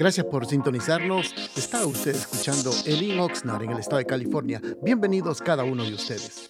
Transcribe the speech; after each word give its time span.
Gracias 0.00 0.24
por 0.24 0.46
sintonizarnos. 0.46 1.34
Está 1.58 1.84
usted 1.84 2.16
escuchando 2.16 2.70
Elin 2.86 3.20
Oxnard 3.20 3.64
en 3.64 3.72
el 3.72 3.80
estado 3.80 3.98
de 3.98 4.06
California. 4.06 4.58
Bienvenidos 4.82 5.42
cada 5.42 5.62
uno 5.62 5.84
de 5.84 5.92
ustedes. 5.92 6.48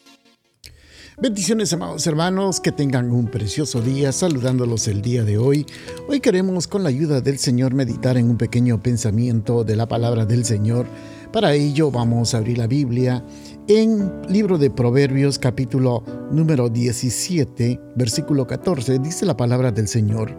Bendiciones, 1.20 1.72
amados 1.72 2.06
hermanos, 2.06 2.60
que 2.60 2.70
tengan 2.70 3.10
un 3.10 3.26
precioso 3.26 3.80
día, 3.80 4.12
saludándolos 4.12 4.86
el 4.86 5.02
día 5.02 5.24
de 5.24 5.36
hoy. 5.36 5.66
Hoy 6.08 6.20
queremos, 6.20 6.68
con 6.68 6.84
la 6.84 6.90
ayuda 6.90 7.20
del 7.22 7.38
Señor, 7.38 7.74
meditar 7.74 8.16
en 8.16 8.30
un 8.30 8.38
pequeño 8.38 8.80
pensamiento 8.80 9.64
de 9.64 9.74
la 9.74 9.88
palabra 9.88 10.24
del 10.24 10.44
Señor. 10.44 10.86
Para 11.32 11.52
ello 11.52 11.90
vamos 11.90 12.34
a 12.34 12.38
abrir 12.38 12.56
la 12.56 12.68
Biblia 12.68 13.24
en 13.66 14.12
libro 14.28 14.58
de 14.58 14.70
Proverbios 14.70 15.40
capítulo 15.40 16.04
número 16.30 16.68
17, 16.68 17.80
versículo 17.96 18.46
14, 18.46 19.00
dice 19.00 19.26
la 19.26 19.36
palabra 19.36 19.72
del 19.72 19.88
Señor. 19.88 20.36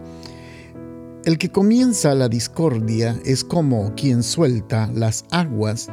El 1.24 1.38
que 1.38 1.50
comienza 1.50 2.16
la 2.16 2.28
discordia 2.28 3.16
es 3.24 3.44
como 3.44 3.94
quien 3.94 4.24
suelta 4.24 4.90
las 4.92 5.24
aguas, 5.30 5.88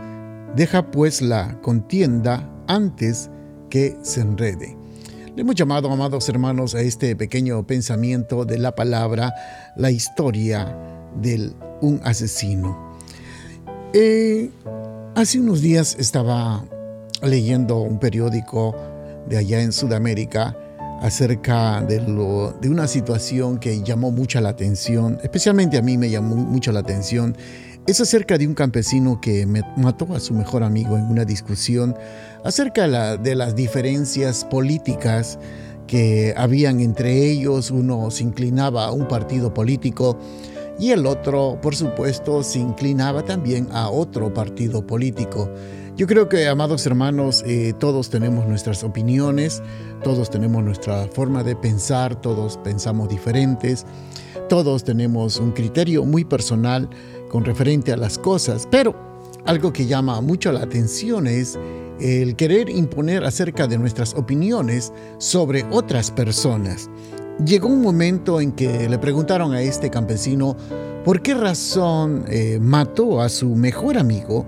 deja 0.55 0.89
pues 0.89 1.21
la 1.21 1.61
contienda 1.61 2.49
antes 2.67 3.29
que 3.69 3.95
se 4.01 4.21
enrede. 4.21 4.75
Le 5.35 5.41
hemos 5.41 5.53
llamado, 5.53 5.91
amados 5.91 6.27
hermanos, 6.29 6.73
a 6.73 6.81
este 6.81 7.15
pequeño 7.15 7.61
pensamiento 7.67 8.43
de 8.43 8.57
la 8.57 8.73
palabra, 8.73 9.31
la 9.75 9.91
historia 9.91 10.75
de 11.21 11.51
un 11.81 12.01
asesino. 12.03 12.97
Eh, 13.93 14.49
hace 15.13 15.39
unos 15.39 15.61
días 15.61 15.95
estaba 15.99 16.65
leyendo 17.21 17.81
un 17.81 17.99
periódico 17.99 18.75
de 19.27 19.37
allá 19.37 19.61
en 19.61 19.73
Sudamérica 19.73 20.57
acerca 21.01 21.81
de, 21.81 22.01
lo, 22.01 22.51
de 22.61 22.69
una 22.69 22.87
situación 22.87 23.57
que 23.57 23.81
llamó 23.83 24.11
mucha 24.11 24.41
la 24.41 24.49
atención, 24.49 25.17
especialmente 25.23 25.77
a 25.77 25.81
mí 25.81 25.97
me 25.97 26.09
llamó 26.09 26.35
mucho 26.35 26.71
la 26.71 26.79
atención. 26.81 27.35
Es 27.87 27.99
acerca 28.01 28.37
de 28.37 28.45
un 28.45 28.53
campesino 28.53 29.19
que 29.19 29.47
mató 29.77 30.13
a 30.13 30.19
su 30.19 30.33
mejor 30.33 30.63
amigo 30.63 30.95
en 30.97 31.05
una 31.05 31.25
discusión 31.25 31.95
acerca 32.43 33.17
de 33.17 33.35
las 33.35 33.55
diferencias 33.55 34.45
políticas 34.45 35.39
que 35.87 36.35
habían 36.37 36.81
entre 36.81 37.31
ellos. 37.31 37.71
Uno 37.71 38.11
se 38.11 38.23
inclinaba 38.23 38.85
a 38.85 38.91
un 38.91 39.07
partido 39.07 39.53
político 39.53 40.19
y 40.79 40.91
el 40.91 41.05
otro, 41.05 41.59
por 41.61 41.75
supuesto, 41.75 42.41
se 42.41 42.59
inclinaba 42.59 43.23
también 43.23 43.67
a 43.71 43.89
otro 43.89 44.33
partido 44.33 44.85
político. 44.85 45.49
Yo 45.97 46.07
creo 46.07 46.29
que, 46.29 46.47
amados 46.47 46.85
hermanos, 46.85 47.43
eh, 47.45 47.73
todos 47.77 48.09
tenemos 48.09 48.47
nuestras 48.47 48.85
opiniones, 48.85 49.61
todos 50.03 50.29
tenemos 50.29 50.63
nuestra 50.63 51.07
forma 51.07 51.43
de 51.43 51.57
pensar, 51.57 52.15
todos 52.21 52.57
pensamos 52.57 53.09
diferentes, 53.09 53.85
todos 54.47 54.85
tenemos 54.85 55.37
un 55.37 55.51
criterio 55.51 56.05
muy 56.05 56.23
personal 56.23 56.89
con 57.29 57.43
referente 57.43 57.91
a 57.91 57.97
las 57.97 58.17
cosas, 58.17 58.65
pero 58.71 59.08
algo 59.49 59.73
que 59.73 59.87
llama 59.87 60.21
mucho 60.21 60.51
la 60.51 60.61
atención 60.61 61.25
es 61.25 61.57
el 61.99 62.35
querer 62.35 62.69
imponer 62.69 63.23
acerca 63.23 63.65
de 63.65 63.79
nuestras 63.79 64.13
opiniones 64.13 64.93
sobre 65.17 65.65
otras 65.71 66.11
personas. 66.11 66.87
Llegó 67.43 67.67
un 67.67 67.81
momento 67.81 68.41
en 68.41 68.51
que 68.51 68.87
le 68.87 68.99
preguntaron 68.99 69.53
a 69.53 69.61
este 69.63 69.89
campesino 69.89 70.55
por 71.03 71.23
qué 71.23 71.33
razón 71.33 72.25
eh, 72.27 72.59
mató 72.61 73.21
a 73.21 73.29
su 73.29 73.55
mejor 73.55 73.97
amigo 73.97 74.45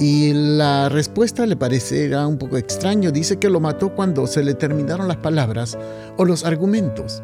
y 0.00 0.32
la 0.32 0.88
respuesta 0.88 1.46
le 1.46 1.54
parecerá 1.54 2.26
un 2.26 2.36
poco 2.36 2.56
extraño. 2.56 3.12
Dice 3.12 3.38
que 3.38 3.48
lo 3.48 3.60
mató 3.60 3.94
cuando 3.94 4.26
se 4.26 4.42
le 4.42 4.54
terminaron 4.54 5.06
las 5.06 5.18
palabras 5.18 5.78
o 6.16 6.24
los 6.24 6.44
argumentos. 6.44 7.22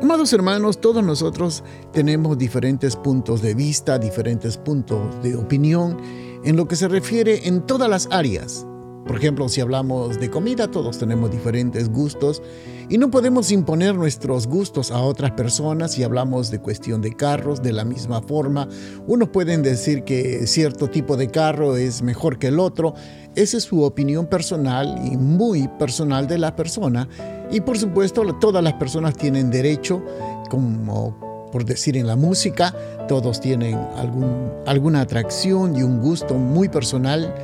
Amados 0.00 0.32
hermanos, 0.32 0.80
todos 0.80 1.04
nosotros 1.04 1.62
tenemos 1.92 2.38
diferentes 2.38 2.96
puntos 2.96 3.42
de 3.42 3.52
vista, 3.52 3.98
diferentes 3.98 4.56
puntos 4.56 5.00
de 5.22 5.36
opinión 5.36 5.98
en 6.44 6.56
lo 6.56 6.68
que 6.68 6.76
se 6.76 6.88
refiere 6.88 7.48
en 7.48 7.66
todas 7.66 7.88
las 7.88 8.08
áreas. 8.10 8.66
Por 9.08 9.16
ejemplo, 9.16 9.48
si 9.48 9.62
hablamos 9.62 10.20
de 10.20 10.28
comida, 10.28 10.70
todos 10.70 10.98
tenemos 10.98 11.30
diferentes 11.30 11.88
gustos 11.88 12.42
y 12.90 12.98
no 12.98 13.10
podemos 13.10 13.50
imponer 13.50 13.94
nuestros 13.94 14.46
gustos 14.46 14.90
a 14.90 15.00
otras 15.00 15.30
personas 15.30 15.92
si 15.92 16.02
hablamos 16.02 16.50
de 16.50 16.58
cuestión 16.58 17.00
de 17.00 17.14
carros 17.14 17.62
de 17.62 17.72
la 17.72 17.86
misma 17.86 18.20
forma. 18.20 18.68
Unos 19.06 19.30
pueden 19.30 19.62
decir 19.62 20.04
que 20.04 20.46
cierto 20.46 20.90
tipo 20.90 21.16
de 21.16 21.28
carro 21.28 21.78
es 21.78 22.02
mejor 22.02 22.38
que 22.38 22.48
el 22.48 22.60
otro. 22.60 22.92
Esa 23.34 23.56
es 23.56 23.64
su 23.64 23.82
opinión 23.82 24.26
personal 24.26 25.00
y 25.10 25.16
muy 25.16 25.68
personal 25.78 26.26
de 26.26 26.36
la 26.36 26.54
persona. 26.54 27.08
Y 27.50 27.62
por 27.62 27.78
supuesto, 27.78 28.22
todas 28.38 28.62
las 28.62 28.74
personas 28.74 29.16
tienen 29.16 29.50
derecho, 29.50 30.04
como 30.50 31.27
por 31.50 31.64
decir 31.64 31.96
en 31.96 32.06
la 32.06 32.16
música, 32.16 32.74
todos 33.08 33.40
tienen 33.40 33.76
algún, 33.96 34.52
alguna 34.66 35.00
atracción 35.00 35.76
y 35.76 35.82
un 35.82 36.00
gusto 36.00 36.34
muy 36.34 36.68
personal 36.68 37.34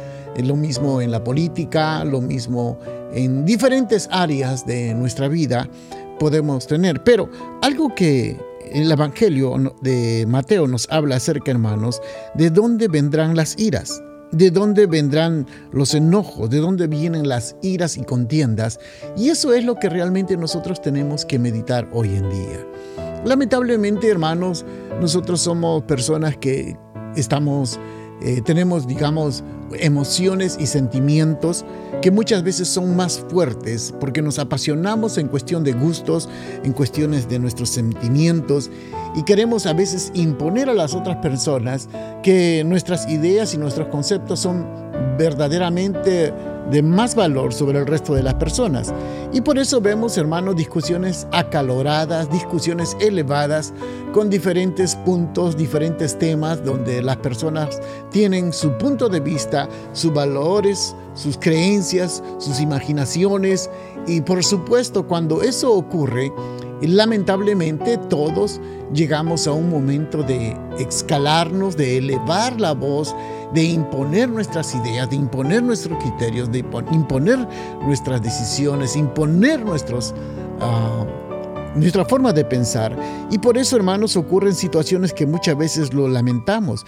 lo 0.42 0.56
mismo 0.56 1.00
en 1.00 1.10
la 1.10 1.22
política, 1.22 2.04
lo 2.04 2.20
mismo 2.20 2.78
en 3.12 3.44
diferentes 3.44 4.08
áreas 4.10 4.66
de 4.66 4.94
nuestra 4.94 5.28
vida 5.28 5.68
podemos 6.18 6.66
tener. 6.66 7.02
Pero 7.04 7.30
algo 7.62 7.94
que 7.94 8.36
el 8.72 8.90
Evangelio 8.90 9.76
de 9.82 10.24
Mateo 10.26 10.66
nos 10.66 10.88
habla 10.90 11.16
acerca, 11.16 11.50
hermanos, 11.50 12.00
de 12.34 12.50
dónde 12.50 12.88
vendrán 12.88 13.36
las 13.36 13.58
iras, 13.58 14.02
de 14.32 14.50
dónde 14.50 14.86
vendrán 14.86 15.46
los 15.70 15.94
enojos, 15.94 16.50
de 16.50 16.58
dónde 16.58 16.88
vienen 16.88 17.28
las 17.28 17.54
iras 17.62 17.96
y 17.96 18.02
contiendas. 18.02 18.80
Y 19.16 19.28
eso 19.28 19.54
es 19.54 19.64
lo 19.64 19.76
que 19.76 19.88
realmente 19.88 20.36
nosotros 20.36 20.82
tenemos 20.82 21.24
que 21.24 21.38
meditar 21.38 21.88
hoy 21.92 22.08
en 22.08 22.30
día. 22.30 22.66
Lamentablemente, 23.24 24.08
hermanos, 24.08 24.64
nosotros 25.00 25.40
somos 25.40 25.82
personas 25.84 26.36
que 26.36 26.76
estamos 27.16 27.78
eh, 28.20 28.40
tenemos, 28.42 28.86
digamos, 28.86 29.42
emociones 29.80 30.56
y 30.58 30.66
sentimientos 30.66 31.64
que 32.00 32.10
muchas 32.10 32.42
veces 32.42 32.68
son 32.68 32.94
más 32.96 33.18
fuertes 33.28 33.92
porque 33.98 34.22
nos 34.22 34.38
apasionamos 34.38 35.18
en 35.18 35.28
cuestión 35.28 35.64
de 35.64 35.72
gustos, 35.72 36.28
en 36.62 36.72
cuestiones 36.72 37.28
de 37.28 37.38
nuestros 37.38 37.70
sentimientos 37.70 38.70
y 39.16 39.24
queremos 39.24 39.66
a 39.66 39.72
veces 39.72 40.10
imponer 40.14 40.70
a 40.70 40.74
las 40.74 40.94
otras 40.94 41.16
personas 41.16 41.88
que 42.22 42.62
nuestras 42.64 43.08
ideas 43.10 43.52
y 43.52 43.58
nuestros 43.58 43.88
conceptos 43.88 44.40
son 44.40 44.66
verdaderamente 45.18 46.32
de 46.70 46.82
más 46.82 47.14
valor 47.14 47.52
sobre 47.52 47.78
el 47.78 47.86
resto 47.86 48.14
de 48.14 48.22
las 48.22 48.34
personas. 48.34 48.92
Y 49.32 49.40
por 49.40 49.58
eso 49.58 49.80
vemos, 49.80 50.16
hermanos, 50.16 50.56
discusiones 50.56 51.26
acaloradas, 51.32 52.30
discusiones 52.30 52.96
elevadas, 53.00 53.72
con 54.12 54.30
diferentes 54.30 54.94
puntos, 54.96 55.56
diferentes 55.56 56.18
temas, 56.18 56.64
donde 56.64 57.02
las 57.02 57.16
personas 57.16 57.80
tienen 58.10 58.52
su 58.52 58.76
punto 58.78 59.08
de 59.08 59.20
vista, 59.20 59.68
sus 59.92 60.12
valores, 60.12 60.94
sus 61.14 61.36
creencias, 61.36 62.22
sus 62.38 62.60
imaginaciones. 62.60 63.70
Y 64.06 64.20
por 64.20 64.44
supuesto, 64.44 65.06
cuando 65.06 65.42
eso 65.42 65.72
ocurre, 65.72 66.32
lamentablemente 66.86 67.98
todos 67.98 68.60
llegamos 68.92 69.46
a 69.46 69.52
un 69.52 69.70
momento 69.70 70.22
de 70.22 70.56
escalarnos, 70.78 71.76
de 71.76 71.98
elevar 71.98 72.60
la 72.60 72.72
voz, 72.72 73.14
de 73.52 73.64
imponer 73.64 74.28
nuestras 74.28 74.74
ideas, 74.74 75.08
de 75.10 75.16
imponer 75.16 75.62
nuestros 75.62 75.98
criterios, 76.02 76.50
de 76.50 76.64
imponer 76.92 77.46
nuestras 77.82 78.22
decisiones, 78.22 78.96
imponer 78.96 79.64
nuestros... 79.64 80.14
Ah, 80.60 81.04
nuestra 81.74 82.04
forma 82.04 82.32
de 82.32 82.44
pensar. 82.44 82.96
Y 83.30 83.38
por 83.38 83.58
eso, 83.58 83.76
hermanos, 83.76 84.16
ocurren 84.16 84.54
situaciones 84.54 85.12
que 85.12 85.26
muchas 85.26 85.56
veces 85.56 85.92
lo 85.92 86.08
lamentamos. 86.08 86.84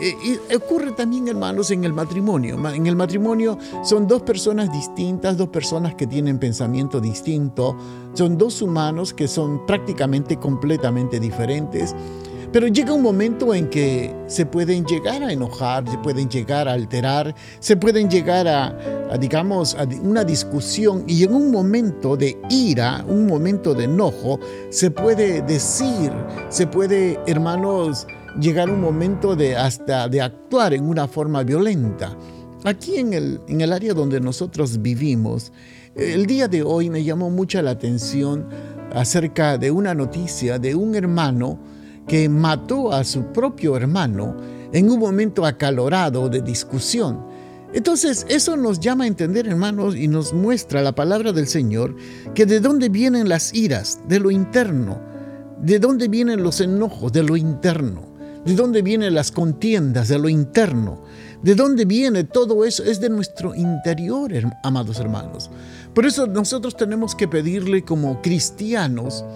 Eh, 0.00 0.14
y 0.24 0.54
ocurre 0.54 0.92
también, 0.92 1.28
hermanos, 1.28 1.70
en 1.70 1.84
el 1.84 1.92
matrimonio. 1.92 2.58
En 2.72 2.86
el 2.86 2.96
matrimonio 2.96 3.58
son 3.84 4.06
dos 4.06 4.22
personas 4.22 4.72
distintas, 4.72 5.36
dos 5.36 5.48
personas 5.48 5.94
que 5.94 6.06
tienen 6.06 6.38
pensamiento 6.38 7.00
distinto, 7.00 7.76
son 8.14 8.38
dos 8.38 8.62
humanos 8.62 9.12
que 9.14 9.28
son 9.28 9.66
prácticamente 9.66 10.36
completamente 10.36 11.20
diferentes. 11.20 11.94
Pero 12.52 12.66
llega 12.66 12.92
un 12.92 13.02
momento 13.02 13.54
en 13.54 13.70
que 13.70 14.12
se 14.26 14.44
pueden 14.44 14.84
llegar 14.84 15.22
a 15.22 15.32
enojar, 15.32 15.88
se 15.88 15.96
pueden 15.98 16.28
llegar 16.28 16.66
a 16.66 16.72
alterar, 16.72 17.32
se 17.60 17.76
pueden 17.76 18.10
llegar 18.10 18.48
a, 18.48 18.76
digamos, 19.20 19.76
a 19.76 19.84
una 20.02 20.24
discusión 20.24 21.04
y 21.06 21.22
en 21.22 21.32
un 21.32 21.52
momento 21.52 22.16
de 22.16 22.36
ira, 22.50 23.04
un 23.06 23.26
momento 23.26 23.72
de 23.72 23.84
enojo, 23.84 24.40
se 24.70 24.90
puede 24.90 25.42
decir, 25.42 26.10
se 26.48 26.66
puede, 26.66 27.20
hermanos, 27.28 28.08
llegar 28.40 28.68
un 28.68 28.80
momento 28.80 29.36
de 29.36 29.56
hasta 29.56 30.08
de 30.08 30.20
actuar 30.20 30.74
en 30.74 30.88
una 30.88 31.06
forma 31.06 31.44
violenta. 31.44 32.16
Aquí 32.64 32.96
en 32.96 33.12
el, 33.12 33.40
en 33.46 33.60
el 33.60 33.72
área 33.72 33.94
donde 33.94 34.20
nosotros 34.20 34.82
vivimos, 34.82 35.52
el 35.94 36.26
día 36.26 36.48
de 36.48 36.64
hoy 36.64 36.90
me 36.90 37.04
llamó 37.04 37.30
mucha 37.30 37.62
la 37.62 37.70
atención 37.70 38.48
acerca 38.92 39.56
de 39.56 39.70
una 39.70 39.94
noticia 39.94 40.58
de 40.58 40.74
un 40.74 40.96
hermano 40.96 41.70
que 42.10 42.28
mató 42.28 42.92
a 42.92 43.04
su 43.04 43.26
propio 43.26 43.76
hermano 43.76 44.36
en 44.72 44.90
un 44.90 44.98
momento 44.98 45.46
acalorado 45.46 46.28
de 46.28 46.42
discusión. 46.42 47.24
Entonces, 47.72 48.26
eso 48.28 48.56
nos 48.56 48.80
llama 48.80 49.04
a 49.04 49.06
entender, 49.06 49.46
hermanos, 49.46 49.94
y 49.94 50.08
nos 50.08 50.32
muestra 50.32 50.82
la 50.82 50.92
palabra 50.92 51.30
del 51.30 51.46
Señor, 51.46 51.94
que 52.34 52.46
de 52.46 52.58
dónde 52.58 52.88
vienen 52.88 53.28
las 53.28 53.54
iras, 53.54 54.00
de 54.08 54.18
lo 54.18 54.32
interno, 54.32 55.00
de 55.62 55.78
dónde 55.78 56.08
vienen 56.08 56.42
los 56.42 56.60
enojos, 56.60 57.12
de 57.12 57.22
lo 57.22 57.36
interno. 57.36 58.10
¿De 58.44 58.54
dónde 58.54 58.80
vienen 58.80 59.14
las 59.14 59.30
contiendas 59.30 60.08
de 60.08 60.18
lo 60.18 60.30
interno? 60.30 61.02
¿De 61.42 61.54
dónde 61.54 61.84
viene 61.84 62.24
todo 62.24 62.64
eso? 62.64 62.82
Es 62.82 62.98
de 62.98 63.10
nuestro 63.10 63.54
interior, 63.54 64.32
amados 64.64 64.98
hermanos. 64.98 65.50
Por 65.94 66.06
eso 66.06 66.26
nosotros 66.26 66.74
tenemos 66.74 67.14
que 67.14 67.28
pedirle 67.28 67.84
como 67.84 68.22
cristianos, 68.22 69.26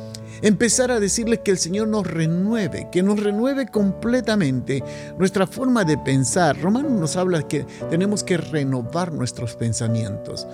empezar 0.45 0.91
a 0.91 1.01
decirle 1.01 1.41
que 1.41 1.51
el 1.51 1.59
Señor 1.59 1.89
nos 1.89 2.07
renueve, 2.07 2.89
que 2.93 3.03
nos 3.03 3.19
renueve 3.19 3.67
completamente 3.67 4.85
nuestra 5.19 5.47
forma 5.47 5.85
de 5.85 5.97
pensar. 5.97 6.61
Romano 6.61 6.91
nos 6.91 7.17
habla 7.17 7.49
que 7.49 7.65
tenemos 7.89 8.23
que 8.23 8.37
renovar 8.37 9.11
nuestros 9.11 9.57
pensamientos, 9.57 10.47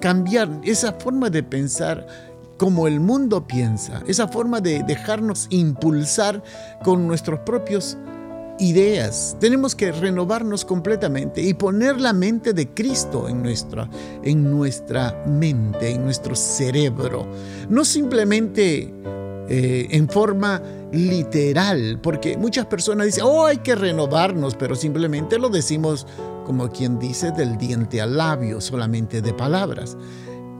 cambiar 0.00 0.48
esa 0.64 0.92
forma 0.94 1.30
de 1.30 1.44
pensar 1.44 2.06
como 2.56 2.88
el 2.88 2.98
mundo 2.98 3.46
piensa, 3.46 4.02
esa 4.08 4.26
forma 4.26 4.60
de 4.60 4.82
dejarnos 4.82 5.46
impulsar 5.50 6.42
con 6.82 7.06
nuestros 7.06 7.40
propios 7.40 7.96
ideas. 8.60 9.36
Tenemos 9.40 9.74
que 9.74 9.92
renovarnos 9.92 10.64
completamente 10.64 11.42
y 11.42 11.54
poner 11.54 12.00
la 12.00 12.12
mente 12.12 12.52
de 12.52 12.68
Cristo 12.68 13.28
en 13.28 13.42
nuestra, 13.42 13.88
en 14.22 14.50
nuestra 14.50 15.24
mente, 15.26 15.90
en 15.90 16.04
nuestro 16.04 16.34
cerebro. 16.34 17.26
No 17.68 17.84
simplemente 17.84 18.92
eh, 19.48 19.88
en 19.90 20.08
forma 20.08 20.62
literal, 20.92 21.98
porque 22.02 22.36
muchas 22.36 22.66
personas 22.66 23.06
dicen, 23.06 23.24
oh, 23.26 23.46
hay 23.46 23.58
que 23.58 23.74
renovarnos, 23.74 24.54
pero 24.54 24.74
simplemente 24.74 25.38
lo 25.38 25.48
decimos 25.48 26.06
como 26.44 26.70
quien 26.70 26.98
dice 26.98 27.30
del 27.30 27.58
diente 27.58 28.00
al 28.00 28.16
labio, 28.16 28.60
solamente 28.60 29.22
de 29.22 29.32
palabras. 29.32 29.96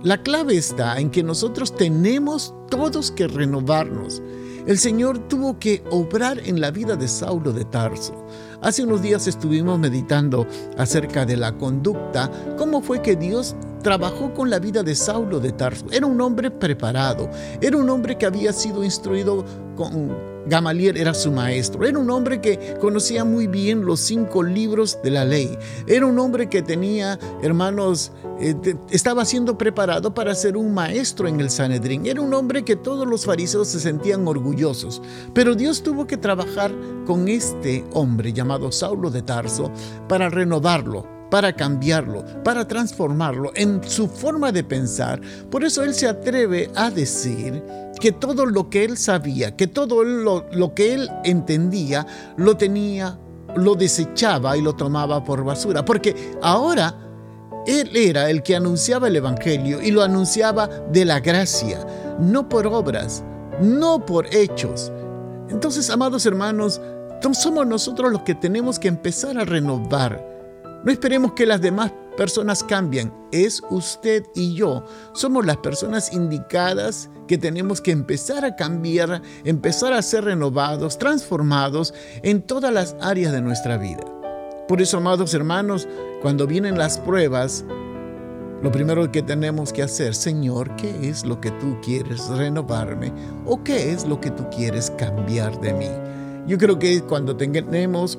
La 0.03 0.23
clave 0.23 0.57
está 0.57 0.99
en 0.99 1.11
que 1.11 1.23
nosotros 1.23 1.77
tenemos 1.77 2.55
todos 2.71 3.11
que 3.11 3.29
renovarnos. 3.29 4.23
El 4.67 4.79
Señor 4.79 5.19
tuvo 5.29 5.59
que 5.59 5.85
obrar 5.91 6.39
en 6.39 6.59
la 6.59 6.71
vida 6.71 6.97
de 6.97 7.07
Saulo 7.07 7.53
de 7.53 7.67
Tarso. 7.67 8.15
Hace 8.63 8.83
unos 8.83 9.01
días 9.01 9.27
estuvimos 9.27 9.79
meditando 9.79 10.47
acerca 10.77 11.25
de 11.25 11.37
la 11.39 11.53
conducta, 11.57 12.31
cómo 12.59 12.83
fue 12.83 13.01
que 13.01 13.17
Dios 13.17 13.57
trabajó 13.83 14.35
con 14.35 14.51
la 14.51 14.59
vida 14.59 14.83
de 14.83 14.95
Saulo 14.95 15.41
de 15.41 15.53
Tarso. 15.53 15.87
Era 15.91 16.05
un 16.05 16.21
hombre 16.21 16.51
preparado, 16.51 17.31
era 17.63 17.79
un 17.79 17.89
hombre 17.89 18.19
que 18.19 18.27
había 18.27 18.53
sido 18.53 18.85
instruido 18.85 19.47
con 19.77 20.31
Gamaliel 20.47 20.97
era 20.97 21.15
su 21.15 21.31
maestro. 21.31 21.87
Era 21.87 21.99
un 21.99 22.11
hombre 22.11 22.41
que 22.41 22.75
conocía 22.81 23.25
muy 23.25 23.47
bien 23.47 23.85
los 23.85 24.01
cinco 24.01 24.43
libros 24.43 24.99
de 25.03 25.11
la 25.11 25.25
ley. 25.25 25.57
Era 25.87 26.07
un 26.07 26.19
hombre 26.19 26.49
que 26.49 26.61
tenía, 26.61 27.19
hermanos, 27.43 28.13
eh, 28.41 28.55
estaba 28.91 29.25
siendo 29.25 29.57
preparado 29.57 30.13
para 30.13 30.35
ser 30.35 30.57
un 30.57 30.75
maestro 30.75 31.29
en 31.29 31.41
el 31.41 31.51
Sanedrín. 31.51 32.07
Era 32.07 32.21
un 32.21 32.35
hombre 32.35 32.65
que 32.65 32.77
todos 32.77 33.07
los 33.07 33.25
fariseos 33.25 33.69
se 33.69 33.81
sentían 33.81 34.27
orgullosos. 34.27 35.01
Pero 35.35 35.55
Dios 35.55 35.83
tuvo 35.83 36.07
que 36.07 36.17
trabajar 36.17 36.73
con 37.07 37.29
este 37.29 37.85
hombre 37.93 38.33
llamado 38.33 38.50
Saulo 38.73 39.11
de 39.11 39.23
Tarso 39.23 39.71
para 40.09 40.29
renovarlo 40.29 41.21
para 41.31 41.55
cambiarlo, 41.55 42.25
para 42.43 42.67
transformarlo 42.67 43.53
en 43.55 43.81
su 43.85 44.09
forma 44.09 44.53
de 44.53 44.65
pensar. 44.65 45.21
Por 45.51 45.65
eso 45.65 45.83
él 45.83 45.95
se 45.95 46.09
atreve 46.09 46.71
a 46.75 46.91
decir 46.91 47.63
que 47.99 48.13
todo 48.13 48.45
lo 48.45 48.69
que 48.69 48.85
él 48.85 48.99
sabía, 48.99 49.57
que 49.57 49.69
todo 49.69 50.03
lo, 50.03 50.75
que 50.75 50.95
él 50.95 51.09
entendía, 51.25 52.07
lo 52.37 52.57
tenía, 52.57 53.19
lo 53.55 53.75
desechaba 53.77 54.57
y 54.57 54.63
lo 54.63 54.75
tomaba 54.75 55.25
por 55.25 55.45
basura. 55.45 55.85
Porque 55.85 56.35
ahora 56.43 56.95
él 57.67 57.91
era 57.95 58.29
el 58.29 58.43
que 58.43 58.57
anunciaba 58.57 59.09
el 59.09 59.17
Evangelio 59.17 59.81
y 59.81 59.93
lo 59.93 60.03
anunciaba 60.03 60.67
de 60.67 61.05
la 61.05 61.21
gracia, 61.21 61.87
no 62.19 62.49
por 62.49 62.67
obras, 62.67 63.23
no 63.63 64.05
por 64.05 64.27
hechos. 64.35 64.91
Entonces, 65.49 65.91
amados 65.91 66.27
hermanos, 66.27 66.81
somos 67.33 67.67
nosotros 67.67 68.13
los 68.13 68.23
que 68.23 68.35
tenemos 68.35 68.79
que 68.79 68.89
empezar 68.89 69.39
a 69.39 69.45
renovar 69.45 70.31
no 70.83 70.91
esperemos 70.91 71.35
que 71.35 71.45
las 71.45 71.61
demás 71.61 71.93
personas 72.17 72.65
cambien. 72.65 73.13
Es 73.33 73.63
usted 73.69 74.25
y 74.35 74.55
yo. 74.55 74.83
Somos 75.13 75.45
las 75.45 75.59
personas 75.59 76.13
indicadas 76.13 77.11
que 77.29 77.37
tenemos 77.37 77.83
que 77.83 77.91
empezar 77.91 78.47
a 78.47 78.57
cambiar, 78.57 79.21
empezar 79.45 79.93
a 79.93 80.01
ser 80.01 80.25
renovados, 80.25 80.97
transformados 80.97 81.93
en 82.23 82.41
todas 82.41 82.73
las 82.73 82.97
áreas 83.03 83.33
de 83.33 83.43
nuestra 83.43 83.77
vida. 83.77 84.03
Por 84.69 84.81
eso, 84.81 84.97
amados 84.97 85.35
hermanos, 85.35 85.87
cuando 86.23 86.47
vienen 86.47 86.79
las 86.79 86.97
pruebas, 86.99 87.65
lo 88.63 88.73
primero 88.73 89.13
que 89.13 89.23
tenemos 89.23 89.75
que 89.75 89.83
hacer, 89.83 90.15
Señor, 90.15 90.75
¿qué 90.77 91.11
es 91.11 91.27
lo 91.27 91.43
que 91.43 91.51
tú 91.53 91.77
quieres 91.83 92.27
renovarme? 92.29 93.13
¿O 93.45 93.63
qué 93.63 93.93
es 93.93 94.07
lo 94.07 94.19
que 94.19 94.31
tú 94.31 94.49
quieres 94.49 94.91
cambiar 94.93 95.61
de 95.61 95.75
mí? 95.75 96.20
Yo 96.47 96.59
creo 96.59 96.79
que 96.79 97.03
cuando 97.03 97.37
tengamos 97.37 98.19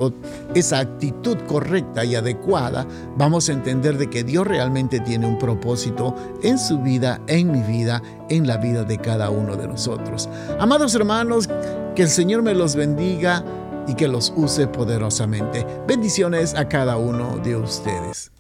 esa 0.54 0.80
actitud 0.80 1.38
correcta 1.48 2.06
y 2.06 2.16
adecuada, 2.16 2.88
vamos 3.18 3.50
a 3.50 3.54
entender 3.54 3.98
de 3.98 4.10
que 4.10 4.24
Dios 4.24 4.48
realmente 4.48 5.00
tiene 5.00 5.28
un 5.28 5.38
propósito 5.38 6.16
en 6.44 6.58
su 6.58 6.80
vida, 6.80 7.22
en 7.28 7.52
mi 7.52 7.62
vida, 7.62 8.02
en 8.30 8.48
la 8.48 8.58
vida 8.58 8.84
de 8.84 8.98
cada 8.98 9.30
uno 9.30 9.56
de 9.56 9.68
nosotros. 9.68 10.30
Amados 10.60 10.96
hermanos, 10.96 11.50
que 11.96 12.04
el 12.04 12.10
Señor 12.10 12.42
me 12.42 12.54
los 12.54 12.76
bendiga 12.76 13.44
y 13.88 13.96
que 13.96 14.08
los 14.08 14.32
use 14.36 14.68
poderosamente. 14.68 15.66
Bendiciones 15.88 16.54
a 16.56 16.68
cada 16.68 16.98
uno 16.98 17.38
de 17.44 17.56
ustedes. 17.56 18.32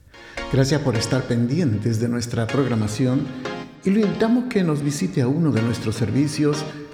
Gracias 0.53 0.81
por 0.81 0.95
estar 0.95 1.23
pendientes 1.23 1.99
de 1.99 2.07
nuestra 2.07 2.47
programación 2.47 3.25
y 3.83 3.89
lo 3.89 4.01
invitamos 4.01 4.45
que 4.45 4.63
nos 4.63 4.83
visite 4.83 5.21
a 5.21 5.27
uno 5.27 5.51
de 5.51 5.61
nuestros 5.61 5.95
servicios 5.95 6.63